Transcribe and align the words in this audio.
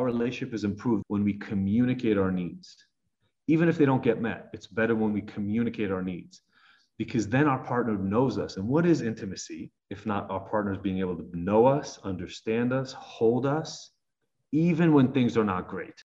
our 0.00 0.06
relationship 0.06 0.54
is 0.54 0.64
improved 0.64 1.04
when 1.08 1.22
we 1.22 1.34
communicate 1.34 2.16
our 2.16 2.32
needs. 2.32 2.74
Even 3.48 3.68
if 3.68 3.76
they 3.76 3.84
don't 3.84 4.02
get 4.02 4.22
met, 4.22 4.48
it's 4.54 4.66
better 4.66 4.94
when 4.94 5.12
we 5.12 5.20
communicate 5.20 5.90
our 5.90 6.02
needs 6.02 6.40
because 6.96 7.28
then 7.28 7.46
our 7.46 7.58
partner 7.58 7.98
knows 7.98 8.38
us. 8.38 8.56
And 8.56 8.66
what 8.66 8.86
is 8.86 9.02
intimacy 9.02 9.70
if 9.90 10.06
not 10.06 10.30
our 10.30 10.40
partners 10.40 10.78
being 10.82 11.00
able 11.00 11.16
to 11.16 11.28
know 11.34 11.66
us, 11.66 11.98
understand 12.02 12.72
us, 12.72 12.92
hold 12.94 13.44
us, 13.44 13.90
even 14.52 14.94
when 14.94 15.12
things 15.12 15.36
are 15.36 15.44
not 15.44 15.68
great? 15.68 16.02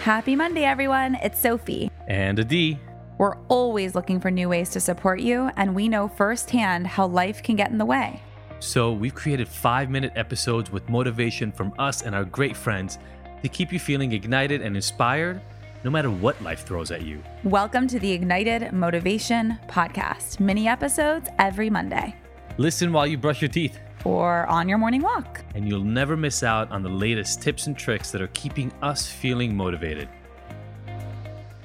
Happy 0.00 0.34
Monday, 0.34 0.64
everyone. 0.64 1.16
It's 1.16 1.38
Sophie. 1.38 1.90
And 2.08 2.40
Adi. 2.40 2.78
We're 3.18 3.36
always 3.48 3.94
looking 3.94 4.18
for 4.18 4.30
new 4.30 4.48
ways 4.48 4.70
to 4.70 4.80
support 4.80 5.20
you, 5.20 5.50
and 5.56 5.74
we 5.74 5.90
know 5.90 6.08
firsthand 6.08 6.86
how 6.86 7.06
life 7.06 7.42
can 7.42 7.56
get 7.56 7.70
in 7.70 7.76
the 7.76 7.84
way. 7.84 8.22
So, 8.62 8.92
we've 8.92 9.14
created 9.14 9.48
five 9.48 9.88
minute 9.88 10.12
episodes 10.16 10.70
with 10.70 10.86
motivation 10.90 11.50
from 11.50 11.72
us 11.78 12.02
and 12.02 12.14
our 12.14 12.26
great 12.26 12.54
friends 12.54 12.98
to 13.42 13.48
keep 13.48 13.72
you 13.72 13.78
feeling 13.78 14.12
ignited 14.12 14.60
and 14.60 14.76
inspired 14.76 15.40
no 15.82 15.90
matter 15.90 16.10
what 16.10 16.38
life 16.42 16.66
throws 16.66 16.90
at 16.90 17.00
you. 17.00 17.22
Welcome 17.42 17.88
to 17.88 17.98
the 17.98 18.12
Ignited 18.12 18.70
Motivation 18.74 19.58
Podcast, 19.66 20.40
mini 20.40 20.68
episodes 20.68 21.30
every 21.38 21.70
Monday. 21.70 22.14
Listen 22.58 22.92
while 22.92 23.06
you 23.06 23.16
brush 23.16 23.40
your 23.40 23.48
teeth 23.48 23.78
or 24.04 24.44
on 24.46 24.68
your 24.68 24.76
morning 24.76 25.00
walk. 25.00 25.42
And 25.54 25.66
you'll 25.66 25.82
never 25.82 26.14
miss 26.14 26.42
out 26.42 26.70
on 26.70 26.82
the 26.82 26.90
latest 26.90 27.40
tips 27.40 27.66
and 27.66 27.74
tricks 27.74 28.10
that 28.10 28.20
are 28.20 28.28
keeping 28.34 28.70
us 28.82 29.10
feeling 29.10 29.56
motivated. 29.56 30.06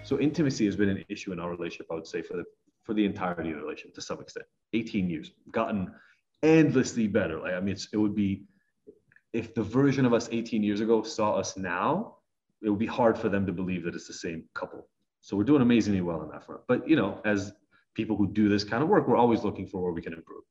So, 0.05 0.17
intimacy 0.17 0.63
has 0.63 0.77
been 0.77 0.87
an 0.87 1.03
issue 1.09 1.33
in 1.33 1.41
our 1.41 1.49
relationship, 1.49 1.87
I 1.91 1.95
would 1.95 2.07
say, 2.07 2.21
for 2.21 2.37
the 2.37 2.45
for 2.83 2.93
the 2.93 3.03
entirety 3.03 3.49
of 3.49 3.57
the 3.57 3.63
relationship 3.63 3.95
to 3.95 4.01
some 4.01 4.21
extent. 4.21 4.45
18 4.71 5.09
years, 5.09 5.31
gotten 5.51 5.91
endlessly 6.45 7.07
better. 7.07 7.39
Like, 7.39 7.53
I 7.53 7.59
mean, 7.59 7.75
it 7.91 7.97
would 7.97 8.15
be 8.15 8.43
if 9.33 9.53
the 9.53 9.63
version 9.63 10.05
of 10.05 10.13
us 10.13 10.29
18 10.31 10.63
years 10.63 10.79
ago 10.79 11.03
saw 11.03 11.33
us 11.33 11.57
now, 11.57 12.17
it 12.61 12.69
would 12.69 12.79
be 12.79 12.85
hard 12.85 13.17
for 13.17 13.29
them 13.29 13.45
to 13.45 13.51
believe 13.51 13.83
that 13.83 13.95
it's 13.95 14.07
the 14.07 14.13
same 14.13 14.43
couple. 14.53 14.87
So 15.21 15.35
we're 15.35 15.43
doing 15.43 15.61
amazingly 15.61 16.01
well 16.01 16.21
on 16.21 16.29
that 16.29 16.45
front. 16.45 16.61
But 16.67 16.87
you 16.87 16.95
know, 16.95 17.19
as 17.25 17.51
people 17.95 18.15
who 18.15 18.27
do 18.27 18.47
this 18.47 18.63
kind 18.63 18.83
of 18.83 18.89
work, 18.89 19.07
we're 19.07 19.17
always 19.17 19.43
looking 19.43 19.67
for 19.67 19.81
where 19.81 19.91
we 19.91 20.01
can 20.01 20.13
improve. 20.13 20.43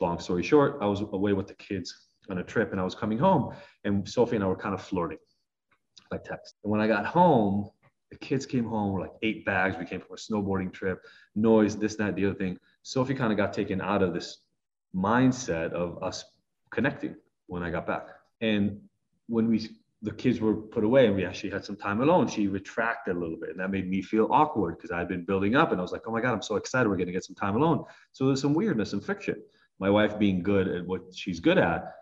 Long 0.00 0.18
story 0.18 0.42
short, 0.42 0.78
I 0.80 0.86
was 0.86 1.00
away 1.00 1.32
with 1.32 1.48
the 1.48 1.54
kids 1.54 1.94
on 2.30 2.38
a 2.38 2.44
trip 2.44 2.70
and 2.72 2.80
I 2.80 2.84
was 2.84 2.94
coming 2.94 3.18
home 3.18 3.54
and 3.84 4.08
Sophie 4.08 4.36
and 4.36 4.44
I 4.44 4.48
were 4.48 4.56
kind 4.56 4.74
of 4.74 4.82
flirting 4.82 5.18
by 6.10 6.18
text. 6.18 6.54
And 6.62 6.70
when 6.70 6.80
I 6.80 6.86
got 6.86 7.06
home, 7.06 7.70
the 8.10 8.18
kids 8.18 8.46
came 8.46 8.64
home, 8.64 8.98
like 8.98 9.12
eight 9.22 9.44
bags. 9.44 9.76
We 9.78 9.84
came 9.84 10.00
from 10.00 10.14
a 10.14 10.18
snowboarding 10.18 10.72
trip, 10.72 11.00
noise, 11.34 11.76
this, 11.76 11.96
that, 11.96 12.16
the 12.16 12.26
other 12.26 12.34
thing. 12.34 12.58
Sophie 12.82 13.14
kind 13.14 13.32
of 13.32 13.36
got 13.36 13.52
taken 13.52 13.80
out 13.80 14.02
of 14.02 14.14
this 14.14 14.38
mindset 14.94 15.72
of 15.72 16.02
us 16.02 16.24
connecting 16.70 17.16
when 17.46 17.62
I 17.62 17.70
got 17.70 17.86
back. 17.86 18.08
And 18.40 18.80
when 19.28 19.48
we 19.48 19.68
the 20.02 20.12
kids 20.12 20.40
were 20.40 20.54
put 20.54 20.82
away 20.82 21.06
and 21.06 21.14
we 21.14 21.26
actually 21.26 21.50
had 21.50 21.64
some 21.64 21.76
time 21.76 22.00
alone, 22.00 22.26
she 22.26 22.48
retracted 22.48 23.14
a 23.14 23.18
little 23.18 23.36
bit. 23.36 23.50
And 23.50 23.60
that 23.60 23.70
made 23.70 23.88
me 23.88 24.00
feel 24.00 24.28
awkward 24.30 24.78
because 24.78 24.90
I 24.90 24.98
had 24.98 25.08
been 25.08 25.24
building 25.24 25.56
up 25.56 25.72
and 25.72 25.80
I 25.80 25.82
was 25.82 25.92
like, 25.92 26.02
oh 26.06 26.10
my 26.10 26.22
God, 26.22 26.32
I'm 26.32 26.42
so 26.42 26.56
excited. 26.56 26.88
We're 26.88 26.96
going 26.96 27.08
to 27.08 27.12
get 27.12 27.24
some 27.24 27.36
time 27.36 27.54
alone. 27.54 27.84
So 28.12 28.26
there's 28.26 28.40
some 28.40 28.54
weirdness 28.54 28.94
and 28.94 29.04
friction. 29.04 29.36
My 29.78 29.90
wife 29.90 30.18
being 30.18 30.42
good 30.42 30.68
at 30.68 30.86
what 30.86 31.02
she's 31.14 31.38
good 31.38 31.58
at 31.58 31.92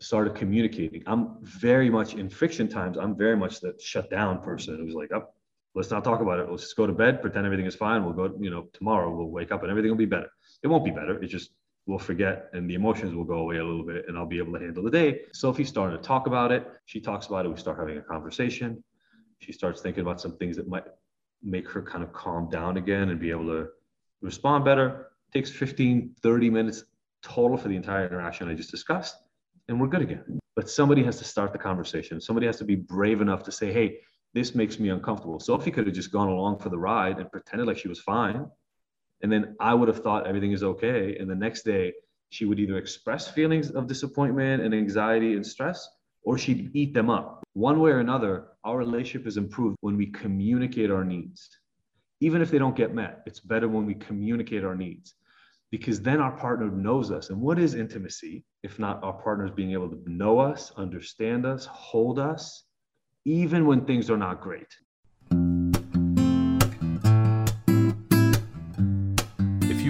started 0.00 0.34
communicating. 0.36 1.02
I'm 1.06 1.36
very 1.42 1.90
much 1.90 2.14
in 2.14 2.30
friction 2.30 2.68
times. 2.68 2.96
I'm 2.96 3.16
very 3.16 3.36
much 3.36 3.60
the 3.60 3.74
shut 3.78 4.10
down 4.10 4.40
person 4.40 4.76
who's 4.76 4.94
like, 4.94 5.12
oh, 5.12 5.28
let's 5.74 5.90
not 5.90 6.04
talk 6.04 6.20
about 6.20 6.38
it. 6.38 6.50
Let's 6.50 6.62
just 6.62 6.76
go 6.76 6.86
to 6.86 6.92
bed, 6.92 7.20
pretend 7.20 7.44
everything 7.44 7.66
is 7.66 7.74
fine. 7.74 8.04
We'll 8.04 8.14
go, 8.14 8.34
you 8.40 8.50
know, 8.50 8.68
tomorrow 8.72 9.14
we'll 9.14 9.30
wake 9.30 9.52
up 9.52 9.62
and 9.62 9.70
everything 9.70 9.90
will 9.90 9.98
be 9.98 10.06
better. 10.06 10.30
It 10.62 10.68
won't 10.68 10.84
be 10.84 10.90
better. 10.90 11.22
It's 11.22 11.32
just 11.32 11.50
we'll 11.88 11.98
forget 11.98 12.50
and 12.52 12.68
the 12.68 12.74
emotions 12.74 13.14
will 13.14 13.24
go 13.24 13.38
away 13.38 13.56
a 13.56 13.64
little 13.64 13.82
bit 13.82 14.04
and 14.06 14.16
I'll 14.16 14.26
be 14.26 14.36
able 14.36 14.52
to 14.52 14.58
handle 14.58 14.84
the 14.84 14.90
day. 14.90 15.22
Sophie 15.32 15.64
started 15.64 15.96
to 15.96 16.02
talk 16.02 16.26
about 16.26 16.52
it. 16.52 16.70
She 16.84 17.00
talks 17.00 17.26
about 17.26 17.46
it. 17.46 17.48
We 17.48 17.56
start 17.56 17.78
having 17.78 17.96
a 17.96 18.02
conversation. 18.02 18.84
She 19.40 19.52
starts 19.52 19.80
thinking 19.80 20.02
about 20.02 20.20
some 20.20 20.36
things 20.36 20.56
that 20.58 20.68
might 20.68 20.84
make 21.42 21.66
her 21.70 21.80
kind 21.80 22.04
of 22.04 22.12
calm 22.12 22.50
down 22.50 22.76
again 22.76 23.08
and 23.08 23.18
be 23.18 23.30
able 23.30 23.46
to 23.46 23.68
respond 24.20 24.66
better. 24.66 25.08
It 25.32 25.38
takes 25.38 25.50
15, 25.50 26.14
30 26.22 26.50
minutes 26.50 26.84
total 27.22 27.56
for 27.56 27.68
the 27.68 27.76
entire 27.76 28.06
interaction 28.06 28.48
I 28.48 28.54
just 28.54 28.70
discussed. 28.70 29.16
And 29.68 29.80
we're 29.80 29.86
good 29.86 30.02
again. 30.02 30.38
But 30.56 30.68
somebody 30.68 31.02
has 31.04 31.16
to 31.18 31.24
start 31.24 31.52
the 31.52 31.58
conversation. 31.58 32.20
Somebody 32.20 32.46
has 32.46 32.58
to 32.58 32.64
be 32.64 32.76
brave 32.76 33.22
enough 33.22 33.42
to 33.44 33.52
say, 33.52 33.72
hey, 33.72 34.00
this 34.34 34.54
makes 34.54 34.78
me 34.78 34.90
uncomfortable. 34.90 35.40
Sophie 35.40 35.70
could 35.70 35.86
have 35.86 35.94
just 35.94 36.12
gone 36.12 36.28
along 36.28 36.58
for 36.58 36.68
the 36.68 36.78
ride 36.78 37.18
and 37.18 37.32
pretended 37.32 37.66
like 37.66 37.78
she 37.78 37.88
was 37.88 38.00
fine 38.00 38.46
and 39.22 39.32
then 39.32 39.56
I 39.60 39.74
would 39.74 39.88
have 39.88 40.02
thought 40.02 40.26
everything 40.26 40.52
is 40.52 40.62
okay. 40.62 41.16
And 41.18 41.28
the 41.28 41.34
next 41.34 41.64
day, 41.64 41.92
she 42.30 42.44
would 42.44 42.60
either 42.60 42.76
express 42.76 43.28
feelings 43.28 43.70
of 43.70 43.86
disappointment 43.86 44.62
and 44.62 44.74
anxiety 44.74 45.34
and 45.34 45.46
stress, 45.46 45.88
or 46.22 46.38
she'd 46.38 46.70
eat 46.74 46.94
them 46.94 47.10
up. 47.10 47.42
One 47.54 47.80
way 47.80 47.90
or 47.90 48.00
another, 48.00 48.48
our 48.64 48.76
relationship 48.76 49.26
is 49.26 49.36
improved 49.36 49.76
when 49.80 49.96
we 49.96 50.06
communicate 50.06 50.90
our 50.90 51.04
needs. 51.04 51.48
Even 52.20 52.42
if 52.42 52.50
they 52.50 52.58
don't 52.58 52.76
get 52.76 52.94
met, 52.94 53.22
it's 53.26 53.40
better 53.40 53.68
when 53.68 53.86
we 53.86 53.94
communicate 53.94 54.64
our 54.64 54.74
needs 54.74 55.14
because 55.70 56.00
then 56.00 56.20
our 56.20 56.32
partner 56.32 56.70
knows 56.70 57.10
us. 57.10 57.30
And 57.30 57.40
what 57.40 57.58
is 57.58 57.74
intimacy 57.74 58.44
if 58.62 58.78
not 58.78 59.02
our 59.02 59.12
partners 59.12 59.50
being 59.54 59.72
able 59.72 59.88
to 59.90 60.02
know 60.06 60.38
us, 60.38 60.72
understand 60.76 61.46
us, 61.46 61.66
hold 61.66 62.18
us, 62.18 62.64
even 63.24 63.66
when 63.66 63.84
things 63.84 64.10
are 64.10 64.16
not 64.16 64.40
great? 64.40 64.68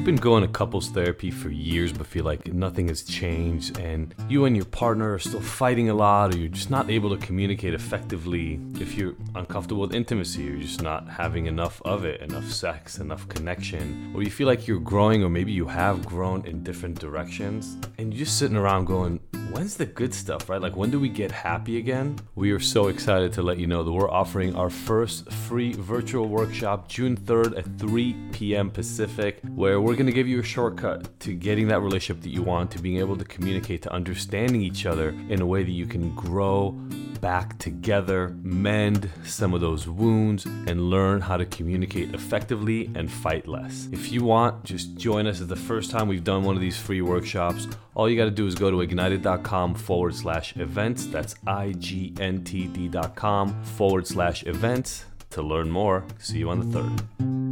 Been 0.08 0.16
going 0.16 0.40
to 0.40 0.48
couples 0.48 0.88
therapy 0.88 1.30
for 1.30 1.50
years 1.50 1.92
but 1.92 2.06
feel 2.06 2.24
like 2.24 2.50
nothing 2.54 2.88
has 2.88 3.02
changed 3.02 3.78
and 3.78 4.14
you 4.26 4.46
and 4.46 4.56
your 4.56 4.64
partner 4.64 5.12
are 5.12 5.18
still 5.18 5.38
fighting 5.38 5.90
a 5.90 5.94
lot 5.94 6.34
or 6.34 6.38
you're 6.38 6.48
just 6.48 6.70
not 6.70 6.88
able 6.88 7.14
to 7.14 7.26
communicate 7.26 7.74
effectively 7.74 8.58
if 8.80 8.94
you're 8.94 9.14
uncomfortable 9.34 9.82
with 9.82 9.94
intimacy 9.94 10.48
or 10.48 10.52
you're 10.52 10.62
just 10.62 10.80
not 10.80 11.06
having 11.06 11.44
enough 11.44 11.82
of 11.84 12.06
it 12.06 12.22
enough 12.22 12.50
sex 12.50 12.96
enough 13.00 13.28
connection 13.28 14.10
or 14.14 14.22
you 14.22 14.30
feel 14.30 14.46
like 14.46 14.66
you're 14.66 14.80
growing 14.80 15.22
or 15.22 15.28
maybe 15.28 15.52
you 15.52 15.66
have 15.66 16.02
grown 16.06 16.42
in 16.46 16.62
different 16.62 16.98
directions 16.98 17.76
and 17.98 18.14
you're 18.14 18.24
just 18.24 18.38
sitting 18.38 18.56
around 18.56 18.86
going 18.86 19.20
when's 19.50 19.76
the 19.76 19.86
good 19.86 20.12
stuff 20.14 20.48
right? 20.48 20.60
Like 20.60 20.76
when 20.76 20.90
do 20.90 21.00
we 21.00 21.08
get 21.08 21.32
happy 21.32 21.78
again? 21.78 22.18
We 22.34 22.52
are 22.52 22.60
so 22.60 22.88
excited 22.88 23.32
to 23.34 23.42
let 23.42 23.58
you 23.58 23.66
know 23.66 23.82
that 23.82 23.92
we're 23.92 24.10
offering 24.10 24.54
our 24.56 24.70
first 24.70 25.30
free 25.32 25.72
virtual 25.72 26.28
workshop 26.28 26.88
june 26.88 27.16
3rd 27.16 27.58
at 27.58 27.78
3 27.78 28.16
p.m 28.32 28.70
pacific 28.70 29.40
where 29.54 29.80
we're 29.80 29.94
going 29.94 30.06
to 30.06 30.12
give 30.12 30.28
you 30.28 30.40
a 30.40 30.42
shortcut 30.42 31.18
to 31.20 31.34
getting 31.34 31.68
that 31.68 31.80
relationship 31.80 32.22
that 32.22 32.30
you 32.30 32.42
want, 32.42 32.70
to 32.70 32.78
being 32.78 32.98
able 32.98 33.16
to 33.16 33.24
communicate, 33.24 33.82
to 33.82 33.92
understanding 33.92 34.62
each 34.62 34.86
other 34.86 35.10
in 35.28 35.40
a 35.40 35.46
way 35.46 35.62
that 35.62 35.70
you 35.70 35.86
can 35.86 36.14
grow 36.14 36.78
back 37.20 37.58
together, 37.58 38.36
mend 38.42 39.10
some 39.24 39.54
of 39.54 39.60
those 39.60 39.88
wounds, 39.88 40.44
and 40.44 40.90
learn 40.90 41.20
how 41.20 41.36
to 41.36 41.46
communicate 41.46 42.14
effectively 42.14 42.90
and 42.94 43.10
fight 43.10 43.46
less. 43.46 43.88
If 43.92 44.12
you 44.12 44.24
want, 44.24 44.64
just 44.64 44.96
join 44.96 45.26
us. 45.26 45.40
It's 45.40 45.48
the 45.48 45.56
first 45.56 45.90
time 45.90 46.08
we've 46.08 46.24
done 46.24 46.44
one 46.44 46.54
of 46.54 46.60
these 46.60 46.78
free 46.78 47.02
workshops. 47.02 47.66
All 47.94 48.08
you 48.08 48.16
got 48.16 48.26
to 48.26 48.30
do 48.30 48.46
is 48.46 48.54
go 48.54 48.70
to 48.70 48.80
ignited.com 48.80 49.74
forward 49.74 50.14
slash 50.14 50.56
events. 50.56 51.06
That's 51.06 51.34
I 51.46 51.72
G 51.72 52.14
N 52.20 52.44
T 52.44 52.66
D.com 52.66 53.62
forward 53.64 54.06
slash 54.06 54.44
events 54.46 55.04
to 55.30 55.42
learn 55.42 55.70
more. 55.70 56.04
See 56.18 56.38
you 56.38 56.50
on 56.50 56.70
the 56.70 56.80
third. 56.80 57.47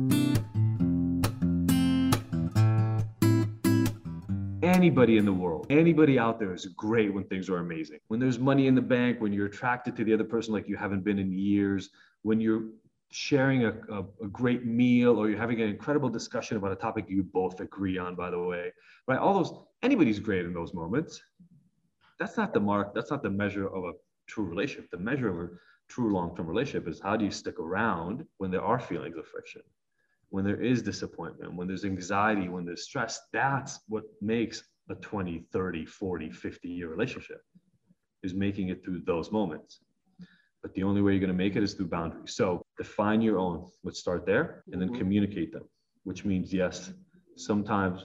Anybody 4.66 5.16
in 5.16 5.24
the 5.24 5.32
world, 5.32 5.66
anybody 5.70 6.18
out 6.18 6.38
there 6.38 6.52
is 6.52 6.66
great 6.66 7.12
when 7.12 7.24
things 7.24 7.48
are 7.48 7.58
amazing. 7.58 7.98
When 8.08 8.20
there's 8.20 8.38
money 8.38 8.66
in 8.66 8.74
the 8.74 8.82
bank, 8.82 9.20
when 9.20 9.32
you're 9.32 9.46
attracted 9.46 9.96
to 9.96 10.04
the 10.04 10.12
other 10.12 10.24
person 10.24 10.52
like 10.52 10.68
you 10.68 10.76
haven't 10.76 11.04
been 11.04 11.18
in 11.18 11.32
years, 11.32 11.90
when 12.22 12.40
you're 12.40 12.64
sharing 13.10 13.64
a, 13.64 13.72
a, 13.90 14.04
a, 14.24 14.28
great 14.28 14.66
meal 14.66 15.16
or 15.18 15.30
you're 15.30 15.38
having 15.38 15.60
an 15.60 15.68
incredible 15.68 16.08
discussion 16.08 16.56
about 16.56 16.72
a 16.72 16.76
topic 16.76 17.06
you 17.08 17.22
both 17.22 17.60
agree 17.60 17.98
on, 17.98 18.14
by 18.16 18.30
the 18.30 18.38
way, 18.38 18.72
right? 19.06 19.18
All 19.18 19.34
those, 19.34 19.54
anybody's 19.82 20.18
great 20.18 20.44
in 20.44 20.52
those 20.52 20.74
moments. 20.74 21.22
That's 22.18 22.36
not 22.36 22.52
the 22.52 22.60
mark, 22.60 22.94
that's 22.94 23.10
not 23.10 23.22
the 23.22 23.30
measure 23.30 23.68
of 23.68 23.84
a 23.84 23.92
true 24.26 24.44
relationship. 24.44 24.90
The 24.90 24.98
measure 24.98 25.28
of 25.28 25.50
a 25.50 25.54
true 25.88 26.12
long 26.12 26.36
term 26.36 26.46
relationship 26.46 26.88
is 26.88 27.00
how 27.00 27.16
do 27.16 27.24
you 27.24 27.30
stick 27.30 27.58
around 27.60 28.26
when 28.38 28.50
there 28.50 28.62
are 28.62 28.80
feelings 28.80 29.16
of 29.16 29.26
friction? 29.26 29.62
When 30.30 30.44
there 30.44 30.60
is 30.60 30.82
disappointment, 30.82 31.54
when 31.54 31.68
there's 31.68 31.84
anxiety, 31.84 32.48
when 32.48 32.64
there's 32.64 32.84
stress, 32.84 33.20
that's 33.32 33.80
what 33.88 34.04
makes 34.20 34.62
a 34.90 34.94
20, 34.94 35.44
30, 35.52 35.86
40, 35.86 36.30
50 36.30 36.68
year 36.68 36.88
relationship 36.88 37.40
is 38.22 38.34
making 38.34 38.68
it 38.68 38.84
through 38.84 39.02
those 39.06 39.30
moments. 39.30 39.80
But 40.62 40.74
the 40.74 40.82
only 40.82 41.00
way 41.00 41.12
you're 41.12 41.20
going 41.20 41.28
to 41.28 41.34
make 41.34 41.54
it 41.54 41.62
is 41.62 41.74
through 41.74 41.88
boundaries. 41.88 42.34
So 42.34 42.62
define 42.76 43.20
your 43.20 43.38
own. 43.38 43.66
Let's 43.84 44.00
start 44.00 44.26
there 44.26 44.64
and 44.72 44.80
then 44.80 44.88
mm-hmm. 44.88 44.98
communicate 44.98 45.52
them, 45.52 45.62
which 46.04 46.24
means, 46.24 46.52
yes, 46.52 46.92
sometimes 47.36 48.04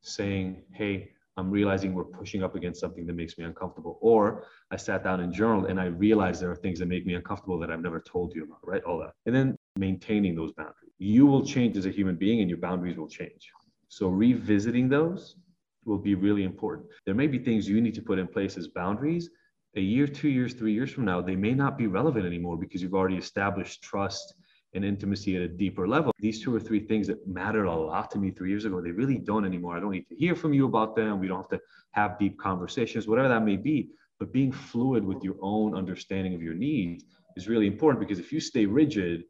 saying, 0.00 0.62
hey, 0.72 1.10
I'm 1.36 1.50
realizing 1.50 1.94
we're 1.94 2.04
pushing 2.04 2.42
up 2.42 2.56
against 2.56 2.80
something 2.80 3.06
that 3.06 3.12
makes 3.12 3.38
me 3.38 3.44
uncomfortable. 3.44 3.98
Or 4.00 4.44
I 4.70 4.76
sat 4.76 5.04
down 5.04 5.20
and 5.20 5.32
journaled 5.32 5.66
and 5.66 5.78
I 5.78 5.86
realized 5.86 6.40
there 6.40 6.50
are 6.50 6.56
things 6.56 6.78
that 6.80 6.86
make 6.86 7.06
me 7.06 7.14
uncomfortable 7.14 7.58
that 7.60 7.70
I've 7.70 7.80
never 7.80 8.00
told 8.00 8.34
you 8.34 8.44
about, 8.44 8.58
right? 8.64 8.82
All 8.82 8.98
that. 8.98 9.12
And 9.26 9.34
then 9.34 9.56
maintaining 9.76 10.34
those 10.34 10.52
boundaries. 10.52 10.87
You 10.98 11.26
will 11.26 11.44
change 11.44 11.76
as 11.76 11.86
a 11.86 11.90
human 11.90 12.16
being 12.16 12.40
and 12.40 12.48
your 12.48 12.58
boundaries 12.58 12.96
will 12.96 13.08
change. 13.08 13.50
So 13.88 14.08
revisiting 14.08 14.88
those 14.88 15.36
will 15.84 15.98
be 15.98 16.14
really 16.14 16.44
important. 16.44 16.88
There 17.06 17.14
may 17.14 17.26
be 17.26 17.38
things 17.38 17.68
you 17.68 17.80
need 17.80 17.94
to 17.94 18.02
put 18.02 18.18
in 18.18 18.26
place 18.26 18.56
as 18.56 18.68
boundaries 18.68 19.30
a 19.76 19.80
year, 19.80 20.06
two 20.06 20.28
years, 20.28 20.54
three 20.54 20.72
years 20.72 20.90
from 20.90 21.04
now, 21.04 21.20
they 21.20 21.36
may 21.36 21.52
not 21.52 21.76
be 21.76 21.86
relevant 21.86 22.26
anymore 22.26 22.56
because 22.56 22.82
you've 22.82 22.94
already 22.94 23.16
established 23.16 23.82
trust 23.82 24.34
and 24.74 24.84
intimacy 24.84 25.36
at 25.36 25.42
a 25.42 25.48
deeper 25.48 25.86
level. 25.86 26.12
These 26.18 26.42
two 26.42 26.54
or 26.54 26.60
three 26.60 26.80
things 26.80 27.06
that 27.06 27.26
mattered 27.26 27.66
a 27.66 27.74
lot 27.74 28.10
to 28.12 28.18
me 28.18 28.30
three 28.30 28.50
years 28.50 28.64
ago, 28.64 28.80
they 28.80 28.90
really 28.90 29.18
don't 29.18 29.44
anymore. 29.44 29.76
I 29.76 29.80
don't 29.80 29.92
need 29.92 30.08
to 30.08 30.16
hear 30.16 30.34
from 30.34 30.52
you 30.52 30.66
about 30.66 30.96
them. 30.96 31.20
We 31.20 31.28
don't 31.28 31.38
have 31.38 31.48
to 31.50 31.60
have 31.92 32.18
deep 32.18 32.38
conversations, 32.38 33.06
whatever 33.06 33.28
that 33.28 33.44
may 33.44 33.56
be. 33.56 33.90
But 34.18 34.32
being 34.32 34.52
fluid 34.52 35.04
with 35.04 35.22
your 35.22 35.36
own 35.40 35.76
understanding 35.76 36.34
of 36.34 36.42
your 36.42 36.54
needs 36.54 37.04
is 37.36 37.48
really 37.48 37.66
important 37.66 38.00
because 38.00 38.18
if 38.18 38.32
you 38.32 38.40
stay 38.40 38.66
rigid, 38.66 39.24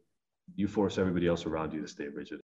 you 0.55 0.67
force 0.67 0.97
everybody 0.97 1.27
else 1.27 1.45
around 1.45 1.73
you 1.73 1.81
to 1.81 1.87
stay 1.87 2.07
rigid. 2.07 2.39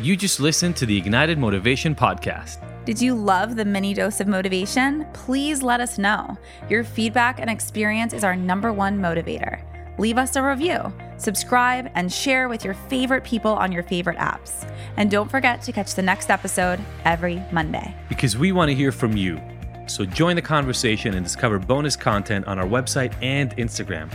You 0.00 0.16
just 0.16 0.38
listened 0.38 0.76
to 0.76 0.86
the 0.86 0.96
Ignited 0.96 1.38
Motivation 1.38 1.92
Podcast. 1.92 2.64
Did 2.84 3.00
you 3.00 3.16
love 3.16 3.56
the 3.56 3.64
mini 3.64 3.94
dose 3.94 4.20
of 4.20 4.28
motivation? 4.28 5.04
Please 5.12 5.60
let 5.60 5.80
us 5.80 5.98
know. 5.98 6.38
Your 6.70 6.84
feedback 6.84 7.40
and 7.40 7.50
experience 7.50 8.12
is 8.12 8.22
our 8.22 8.36
number 8.36 8.72
one 8.72 8.98
motivator. 9.00 9.60
Leave 9.98 10.16
us 10.16 10.36
a 10.36 10.42
review, 10.42 10.92
subscribe, 11.16 11.90
and 11.96 12.12
share 12.12 12.48
with 12.48 12.64
your 12.64 12.74
favorite 12.74 13.24
people 13.24 13.50
on 13.50 13.72
your 13.72 13.82
favorite 13.82 14.18
apps. 14.18 14.72
And 14.96 15.10
don't 15.10 15.28
forget 15.28 15.62
to 15.62 15.72
catch 15.72 15.94
the 15.96 16.02
next 16.02 16.30
episode 16.30 16.78
every 17.04 17.42
Monday. 17.50 17.92
Because 18.08 18.36
we 18.38 18.52
want 18.52 18.68
to 18.68 18.76
hear 18.76 18.92
from 18.92 19.16
you. 19.16 19.40
So 19.88 20.04
join 20.04 20.36
the 20.36 20.42
conversation 20.42 21.14
and 21.14 21.24
discover 21.24 21.58
bonus 21.58 21.96
content 21.96 22.46
on 22.46 22.60
our 22.60 22.66
website 22.66 23.12
and 23.20 23.56
Instagram. 23.56 24.12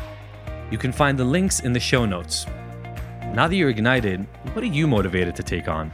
You 0.74 0.80
can 0.80 0.92
find 0.92 1.20
the 1.20 1.24
links 1.24 1.60
in 1.60 1.72
the 1.72 1.80
show 1.80 2.04
notes. 2.04 2.48
Now 3.36 3.48
that 3.48 3.56
you're 3.56 3.70
ignited, 3.70 4.26
what 4.54 4.64
are 4.64 4.74
you 4.80 4.88
motivated 4.88 5.36
to 5.36 5.44
take 5.44 5.68
on? 5.68 5.92